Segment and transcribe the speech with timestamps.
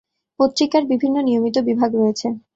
[0.39, 2.27] পত্রিকার বিভিন্ন নিয়মিত বিভাগ রয়েছে।